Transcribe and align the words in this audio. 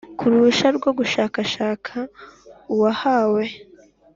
Ku 0.17 0.23
ruhushya 0.31 0.67
rwo 0.77 0.89
gushakashaka 0.99 1.95
uwahawe 2.73 3.43